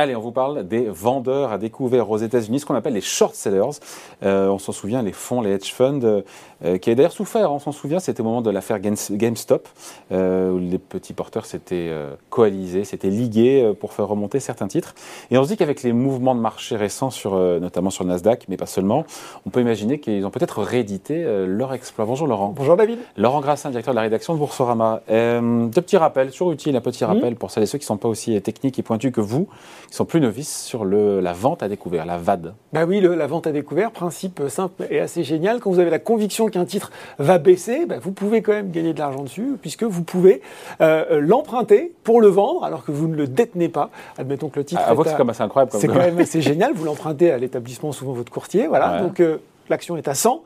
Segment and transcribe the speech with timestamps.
[0.00, 3.34] Allez, on vous parle des vendeurs à découvert aux États-Unis, ce qu'on appelle les short
[3.34, 3.80] sellers.
[4.22, 6.22] Euh, on s'en souvient, les fonds, les hedge funds,
[6.64, 7.50] euh, qui avaient d'ailleurs souffert.
[7.50, 9.68] On s'en souvient, c'était au moment de l'affaire GameStop,
[10.12, 11.92] euh, où les petits porteurs s'étaient
[12.30, 14.94] coalisés, s'étaient ligués pour faire remonter certains titres.
[15.32, 18.56] Et on se dit qu'avec les mouvements de marché récents, sur, notamment sur Nasdaq, mais
[18.56, 19.04] pas seulement,
[19.46, 22.04] on peut imaginer qu'ils ont peut-être réédité leur exploit.
[22.04, 22.54] Bonjour Laurent.
[22.56, 23.00] Bonjour David.
[23.16, 25.02] Laurent Grassin, directeur de la rédaction de Boursorama.
[25.08, 27.96] deux petits rappels, toujours utile, un petit rappel pour celles et ceux qui ne sont
[27.96, 29.48] pas aussi techniques et pointus que vous
[29.88, 32.54] qui sont plus novices sur le, la vente à découvert, la VAD.
[32.72, 35.60] Bah oui, le, la vente à découvert, principe simple et assez génial.
[35.60, 38.92] Quand vous avez la conviction qu'un titre va baisser, bah vous pouvez quand même gagner
[38.92, 40.42] de l'argent dessus, puisque vous pouvez
[40.80, 43.90] euh, l'emprunter pour le vendre alors que vous ne le détenez pas.
[44.18, 44.82] Admettons que le titre.
[44.84, 45.72] Ah, c'est quand même assez incroyable.
[45.74, 46.72] C'est quand même assez génial.
[46.74, 48.66] Vous l'empruntez à l'établissement, souvent votre courtier.
[48.66, 49.00] Voilà.
[49.00, 49.38] Donc euh,
[49.70, 50.42] l'action est à 100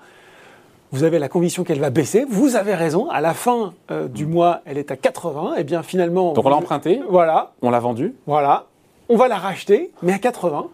[0.92, 4.26] vous avez la conviction qu'elle va baisser, vous avez raison, à la fin euh, du
[4.26, 6.34] mois, elle est à 80, et eh bien finalement...
[6.34, 7.52] Donc on l'a emprunté, voilà.
[7.62, 8.14] on l'a vendu.
[8.26, 8.66] Voilà,
[9.12, 10.68] on va la racheter, mais à 80.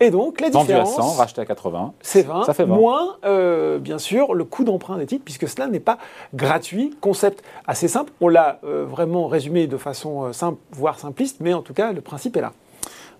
[0.00, 0.68] Et donc, la différence.
[0.68, 1.92] Vendu à 100, racheté à 80.
[2.00, 2.44] C'est 20.
[2.44, 2.74] Ça fait 20.
[2.74, 5.98] Moins, euh, bien sûr, le coût d'emprunt des titres, puisque cela n'est pas
[6.34, 6.96] gratuit.
[7.02, 8.10] Concept assez simple.
[8.20, 11.92] On l'a euh, vraiment résumé de façon euh, simple, voire simpliste, mais en tout cas,
[11.92, 12.52] le principe est là.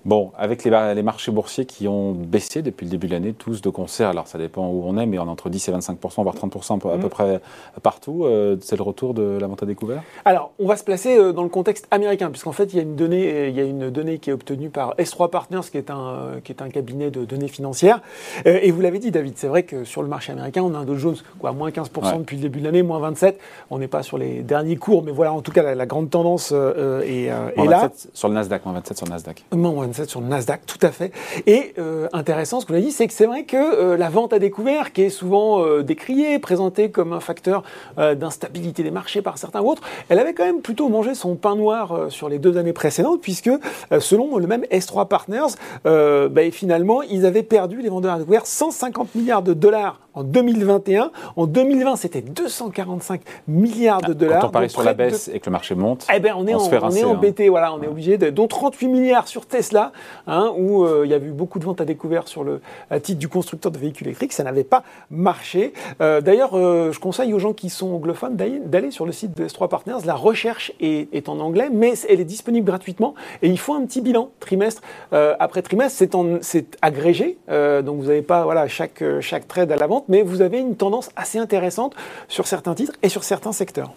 [0.04, 3.70] Bon, avec les, marchés boursiers qui ont baissé depuis le début de l'année, tous de
[3.70, 6.34] concert, alors ça dépend où on est, mais on est entre 10 et 25% voire
[6.34, 7.08] 30% à peu mmh.
[7.08, 7.40] près
[7.82, 8.24] partout.
[8.24, 10.02] Euh, c'est le retour de la vente à découvert?
[10.24, 12.82] Alors, on va se placer euh, dans le contexte américain, puisqu'en fait, il y, a
[12.82, 15.78] une donnée, euh, il y a une donnée qui est obtenue par S3 Partners, qui
[15.78, 18.00] est un, qui est un cabinet de données financières.
[18.44, 20.84] Et vous l'avez dit, David, c'est vrai que sur le marché américain, on a un
[20.84, 23.38] Dow Jones, quoi, moins 15 depuis le début de l'année, moins 27.
[23.70, 26.52] On n'est pas sur les derniers cours, mais voilà, en tout cas, la, grande tendance
[26.52, 27.90] est, est là.
[28.12, 29.44] Sur le Nasdaq, moins 27 sur le Nasdaq.
[29.92, 31.12] 27 sur le Nasdaq, tout à fait.
[31.46, 34.08] Et euh, intéressant, ce que vous avez dit, c'est que c'est vrai que euh, la
[34.08, 37.62] vente à découvert, qui est souvent euh, décriée, présentée comme un facteur
[37.96, 41.56] d'instabilité des marchés par certains ou autres, elle avait quand même plutôt mangé son pain
[41.56, 43.50] noir sur les deux années précédentes, puisque
[43.98, 45.54] selon le même S3 Partners,
[45.84, 51.10] bah, finalement, ils avaient perdu, les vendeurs à découvert, 150 milliards de dollars en 2021.
[51.36, 54.40] En 2020, c'était 245 milliards de dollars.
[54.40, 56.54] Quand on parie sur la baisse et que le marché monte, eh ben, on est,
[56.54, 57.48] on est embêté.
[57.48, 59.81] Voilà, on est obligé de, dont 38 milliards sur Tesla,
[60.26, 62.60] hein, où euh, il y a eu beaucoup de ventes à découvert sur le
[63.02, 64.32] titre du constructeur de véhicules électriques.
[64.32, 65.72] Ça n'avait pas marché.
[66.00, 69.46] Euh, d'ailleurs, euh, je conseille aux gens qui sont anglophones d'aller sur le site de
[69.46, 70.04] S3 Partners.
[70.04, 74.00] La recherche est, en anglais, mais elle est disponible gratuitement et il faut un petit
[74.00, 76.02] bilan trimestre après trimestre.
[76.42, 79.02] C'est agrégé, donc vous n'avez pas voilà chaque
[79.48, 81.94] trade à la vente mais vous avez une tendance assez intéressante
[82.28, 83.92] sur certains titres et sur certains secteurs.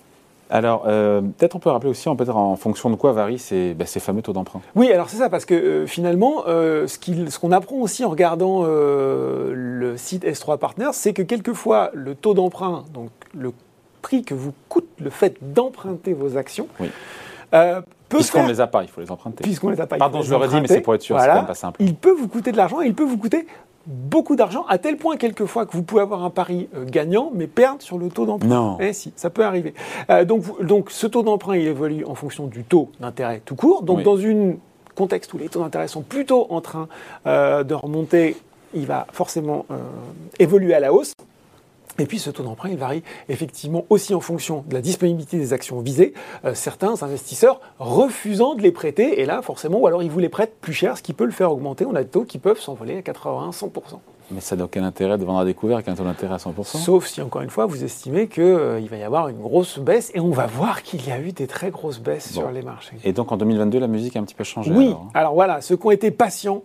[0.50, 3.88] Alors, euh, peut-être on peut rappeler aussi, peut-être en fonction de quoi varient ces, ben,
[3.88, 4.62] ces fameux taux d'emprunt.
[4.76, 8.64] Oui, alors c'est ça, parce que euh, finalement, euh, ce qu'on apprend aussi en regardant
[8.66, 13.54] le site S3 Partners, c'est que quelquefois, le taux d'emprunt, donc le
[14.02, 16.90] prix que vous coûte le fait d'emprunter vos actions, oui.
[18.08, 19.44] Puisqu'on ne les a pas, il faut les emprunter.
[19.44, 21.36] Puisqu'on les a pas, Pardon, je le redis, mais c'est pour être sûr, c'est quand
[21.36, 21.82] même pas simple.
[21.82, 23.48] Il peut vous coûter de l'argent et il peut vous coûter
[23.88, 27.48] beaucoup d'argent, à tel point quelquefois que vous pouvez avoir un pari euh, gagnant, mais
[27.48, 28.48] perdre sur le taux d'emprunt.
[28.48, 28.78] Non.
[28.80, 29.74] Eh si, ça peut arriver.
[30.10, 33.84] Euh, donc, donc ce taux d'emprunt, il évolue en fonction du taux d'intérêt tout court.
[33.84, 34.54] Donc dans un
[34.96, 36.88] contexte où les taux d'intérêt sont plutôt en train
[37.28, 38.38] euh, de remonter,
[38.74, 39.66] il va forcément
[40.38, 41.15] évoluer à la hausse.
[41.98, 45.54] Et puis ce taux d'emprunt, il varie effectivement aussi en fonction de la disponibilité des
[45.54, 46.14] actions visées.
[46.44, 50.30] Euh, certains investisseurs refusant de les prêter, et là forcément, ou alors ils vous les
[50.30, 51.86] prêtent plus cher, ce qui peut le faire augmenter.
[51.86, 54.00] On a des taux qui peuvent s'envoler à 80, 100%.
[54.32, 56.78] Mais ça n'a aucun intérêt de vendre à découvert avec un taux d'intérêt à 100%.
[56.78, 60.12] Sauf si, encore une fois, vous estimez qu'il euh, va y avoir une grosse baisse.
[60.16, 62.96] Et on va voir qu'il y a eu des très grosses baisses sur les marchés.
[63.04, 64.88] Et donc en 2022, la musique a un petit peu changé Oui.
[64.88, 65.10] Alors, hein.
[65.14, 66.64] alors voilà, ceux qui ont été patients,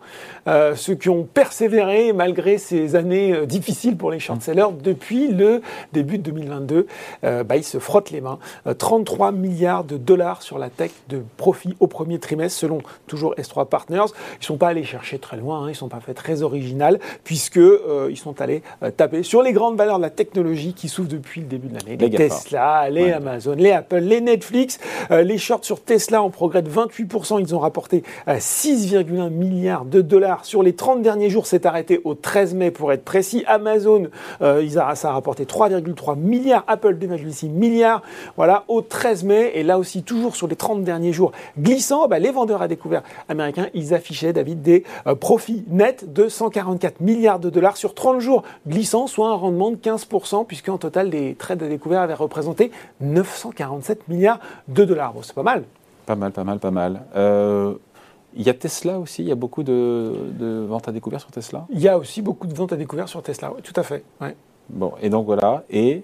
[0.48, 5.60] euh, ceux qui ont persévéré malgré ces années euh, difficiles pour les short-sellers, depuis le
[5.92, 6.86] début de 2022,
[7.22, 8.38] bah, ils se frottent les mains.
[8.78, 13.68] 33 milliards de dollars sur la tech de profit au premier trimestre, selon toujours S3
[13.68, 14.06] Partners.
[14.34, 16.42] Ils ne sont pas allés chercher très loin, hein, ils ne sont pas fait très
[16.42, 20.72] original, puisque qu'ils euh, sont allés euh, taper sur les grandes valeurs de la technologie
[20.72, 21.96] qui souffrent depuis le début de l'année.
[21.96, 24.78] Les, Tesla, les Amazon, les Apple, les Netflix.
[25.10, 27.40] Euh, les shorts sur Tesla ont progrès de 28%.
[27.40, 31.46] Ils ont rapporté 6,1 milliards de dollars sur les 30 derniers jours.
[31.46, 33.44] C'est arrêté au 13 mai pour être précis.
[33.46, 34.08] Amazon,
[34.40, 36.64] ils a, ça a rapporté 3,3 milliards.
[36.66, 38.02] Apple, 2,6 milliards.
[38.36, 39.52] Voilà, au 13 mai.
[39.54, 43.02] Et là aussi, toujours sur les 30 derniers jours glissants, bah, les vendeurs à découvert
[43.28, 44.84] américains, ils affichaient, David, des
[45.20, 49.76] profits nets de 144 milliards de dollars sur 30 jours glissants, soit un rendement de
[49.76, 52.70] 15%, puisqu'en total, les trades à découvert avaient représenté
[53.00, 55.12] 947 milliards de dollars.
[55.12, 55.64] Bon, c'est pas mal.
[56.06, 57.02] Pas mal, pas mal, pas mal.
[57.16, 57.74] Euh,
[58.34, 61.66] il y a Tesla aussi, il y a beaucoup de, ventes à découvert sur Tesla?
[61.70, 64.04] Il y a aussi beaucoup de ventes à découvert sur Tesla, oui, tout à fait.
[64.68, 66.02] Bon, et donc voilà, et?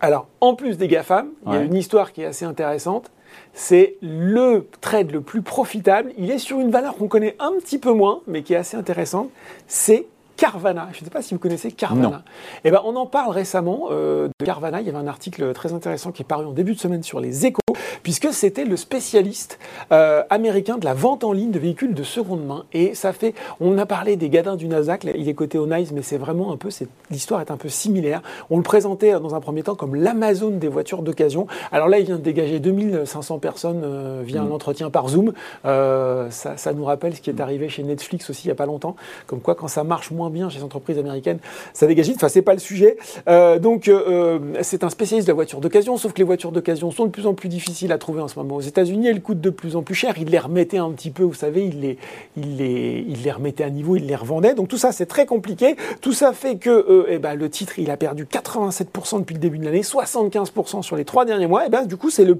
[0.00, 3.10] Alors, en plus des GAFAM, il y a une histoire qui est assez intéressante,
[3.54, 6.12] C'est le trade le plus profitable.
[6.18, 8.76] Il est sur une valeur qu'on connaît un petit peu moins, mais qui est assez
[8.76, 9.30] intéressante.
[9.68, 10.06] C'est
[10.42, 10.88] Carvana.
[10.92, 12.24] Je ne sais pas si vous connaissez Carvana.
[12.64, 14.80] Eh ben, on en parle récemment euh, de Carvana.
[14.80, 17.20] Il y avait un article très intéressant qui est paru en début de semaine sur
[17.20, 17.60] les échos,
[18.02, 19.60] puisque c'était le spécialiste
[19.92, 22.64] euh, américain de la vente en ligne de véhicules de seconde main.
[22.72, 25.92] Et ça fait, on a parlé des gadins du Nasdaq, il est coté au NICE,
[25.92, 26.70] mais c'est vraiment un peu,
[27.12, 28.20] l'histoire est un peu similaire.
[28.50, 31.46] On le présentait euh, dans un premier temps comme l'Amazon des voitures d'occasion.
[31.70, 34.52] Alors là, il vient de dégager 2500 personnes via un mmh.
[34.52, 35.34] entretien par Zoom.
[35.62, 38.66] ça, ça, nous rappelle ce qui est arrivé chez Netflix aussi il n'y a pas
[38.66, 38.96] longtemps,
[39.28, 41.38] comme quoi quand ça marche moins bien chez les entreprises américaines,
[41.72, 42.16] ça dégage vite.
[42.16, 42.96] Enfin, c'est pas le sujet.
[43.28, 46.52] Euh, donc, euh, euh, c'est un spécialiste de la voiture d'occasion, sauf que les voitures
[46.52, 49.08] d'occasion sont de plus en plus difficiles à trouver en ce moment aux États-Unis.
[49.08, 50.14] Elles coûtent de plus en plus cher.
[50.18, 51.98] Il les remettait un petit peu, vous savez, il les,
[52.36, 54.54] il les, il les remettait à niveau, il les revendait.
[54.54, 55.76] Donc, tout ça, c'est très compliqué.
[56.00, 59.58] Tout ça fait que eh ben, le titre, il a perdu 87% depuis le début
[59.58, 61.66] de l'année, 75% sur les trois derniers mois.
[61.66, 62.38] Et ben, du coup, c'est le,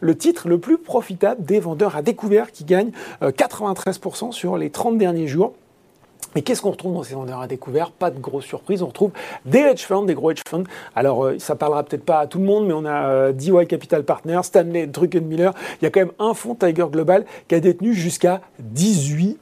[0.00, 2.90] le titre le plus profitable des vendeurs à découvert qui gagne
[3.22, 5.54] 93% sur les 30 derniers jours.
[6.36, 7.90] Et qu'est-ce qu'on retrouve dans ces vendeurs à découvert?
[7.90, 9.12] Pas de grosse surprise, on retrouve
[9.46, 10.64] des hedge funds, des gros hedge funds.
[10.94, 13.66] Alors, euh, ça parlera peut-être pas à tout le monde, mais on a euh, DY
[13.66, 15.50] Capital Partners, Stanley Druckenmiller.
[15.80, 18.42] Il y a quand même un fonds Tiger Global qui a détenu jusqu'à
[18.74, 19.36] 18%,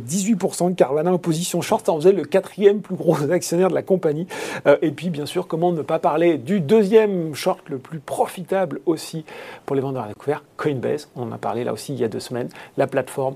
[0.00, 1.84] 18% de Carvana en position short.
[1.84, 4.28] Ça en faisait le quatrième plus gros actionnaire de la compagnie.
[4.66, 8.80] Euh, et puis, bien sûr, comment ne pas parler du deuxième short le plus profitable
[8.86, 9.24] aussi
[9.66, 11.08] pour les vendeurs à découvert, Coinbase.
[11.16, 12.48] On en a parlé là aussi il y a deux semaines.
[12.76, 13.34] La plateforme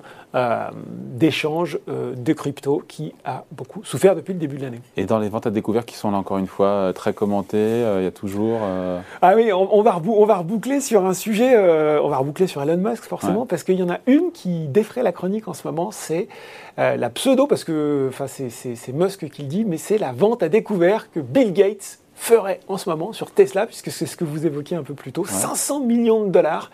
[1.17, 2.83] d'échange de crypto
[3.25, 4.81] a beaucoup souffert depuis le début de l'année.
[4.97, 7.57] Et dans les ventes à découvert qui sont là encore une fois euh, très commentées,
[7.57, 8.61] euh, il y a toujours...
[8.63, 11.57] Euh, ah oui, on, va on va reboucler sur un sujet,
[12.01, 15.03] on va reboucler sur Elon Musk forcément, parce qu'il y en a une qui défraie
[15.03, 16.29] la chronique en ce moment, c'est
[16.77, 21.11] la pseudo, parce que c'est Musk qui le dit, mais c'est la vente à découvert
[21.11, 24.77] que Bill Gates ferait en ce moment sur Tesla, puisque c'est ce que vous évoquiez
[24.77, 26.71] un peu plus tôt, 500 millions de dollars.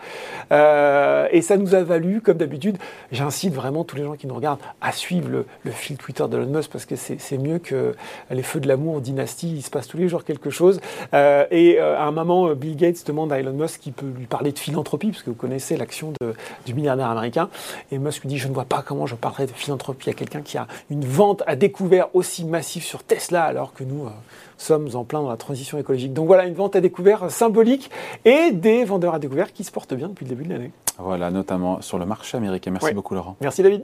[0.51, 2.77] Euh, et ça nous a valu, comme d'habitude,
[3.11, 6.47] j'incite vraiment tous les gens qui nous regardent à suivre le, fil Twitter de Elon
[6.47, 7.95] Musk, parce que c'est mieux que
[8.29, 10.79] les feux de l'amour dynastie, il se passe tous les jours quelque chose.
[11.13, 14.25] Euh, et euh, à un moment, Bill Gates demande à Elon Musk qui peut lui
[14.25, 16.13] parler de philanthropie, parce que vous connaissez l'action
[16.65, 17.49] du milliardaire américain.
[17.91, 20.41] Et Musk lui dit, je ne vois pas comment je parlerai de philanthropie à quelqu'un
[20.41, 24.07] qui a une vente à découvert aussi massive sur Tesla, alors que nous
[24.57, 26.13] sommes en plein dans la transition écologique.
[26.13, 27.89] Donc voilà, une vente à découvert symbolique
[28.25, 30.71] et des vendeurs à découvert qui se portent bien depuis le début de l'année.
[30.97, 32.71] Voilà, notamment sur le marché américain.
[32.71, 33.35] Merci beaucoup Laurent.
[33.41, 33.83] Merci David.